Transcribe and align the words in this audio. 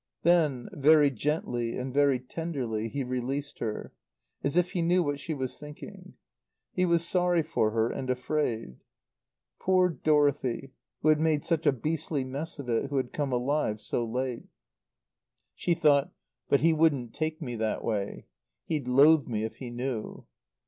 Then, 0.23 0.67
very 0.73 1.11
gently 1.11 1.77
and 1.77 1.93
very 1.93 2.17
tenderly, 2.19 2.89
he 2.89 3.03
released 3.03 3.59
her, 3.59 3.93
as 4.43 4.57
if 4.57 4.71
he 4.71 4.81
knew 4.81 5.03
what 5.03 5.19
she 5.19 5.35
was 5.35 5.59
thinking. 5.59 6.15
He 6.73 6.87
was 6.87 7.07
sorry 7.07 7.43
for 7.43 7.69
her 7.69 7.87
and 7.91 8.09
afraid. 8.09 8.77
Poor 9.59 9.89
Dorothy, 9.89 10.73
who 11.03 11.09
had 11.09 11.19
made 11.21 11.45
such 11.45 11.67
a 11.67 11.71
beastly 11.71 12.23
mess 12.23 12.57
of 12.57 12.67
it, 12.67 12.89
who 12.89 12.97
had 12.97 13.13
come 13.13 13.31
alive 13.31 13.79
so 13.79 14.03
late. 14.03 14.47
She 15.53 15.75
thought, 15.75 16.11
"But 16.49 16.61
he 16.61 16.73
wouldn't 16.73 17.13
take 17.13 17.39
me 17.39 17.55
that 17.57 17.83
way. 17.83 18.25
He'd 18.65 18.87
loathe 18.87 19.27
me 19.27 19.43
if 19.43 19.57
he 19.57 19.69
knew." 19.69 20.25